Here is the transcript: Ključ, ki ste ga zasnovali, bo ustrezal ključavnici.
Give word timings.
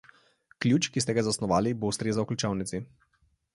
Ključ, 0.65 0.87
ki 0.95 1.03
ste 1.05 1.15
ga 1.17 1.25
zasnovali, 1.27 1.75
bo 1.83 1.93
ustrezal 1.93 2.29
ključavnici. 2.33 2.83